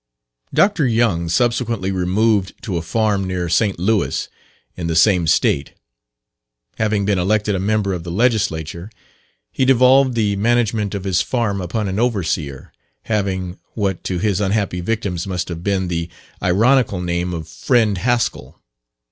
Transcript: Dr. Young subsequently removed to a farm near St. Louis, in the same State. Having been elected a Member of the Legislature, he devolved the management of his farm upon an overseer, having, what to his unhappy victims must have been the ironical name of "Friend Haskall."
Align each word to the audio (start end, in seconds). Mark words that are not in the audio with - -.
Dr. 0.51 0.87
Young 0.87 1.29
subsequently 1.29 1.91
removed 1.91 2.55
to 2.63 2.75
a 2.75 2.81
farm 2.81 3.27
near 3.27 3.47
St. 3.47 3.77
Louis, 3.77 4.29
in 4.75 4.87
the 4.87 4.95
same 4.95 5.27
State. 5.27 5.73
Having 6.79 7.05
been 7.05 7.19
elected 7.19 7.53
a 7.53 7.59
Member 7.59 7.93
of 7.93 8.03
the 8.03 8.09
Legislature, 8.09 8.89
he 9.51 9.63
devolved 9.63 10.15
the 10.15 10.35
management 10.37 10.95
of 10.95 11.03
his 11.03 11.21
farm 11.21 11.61
upon 11.61 11.87
an 11.87 11.99
overseer, 11.99 12.73
having, 13.03 13.59
what 13.75 14.03
to 14.05 14.17
his 14.17 14.41
unhappy 14.41 14.81
victims 14.81 15.27
must 15.27 15.49
have 15.49 15.63
been 15.63 15.87
the 15.87 16.09
ironical 16.41 16.99
name 16.99 17.31
of 17.31 17.47
"Friend 17.47 17.95
Haskall." 17.99 18.55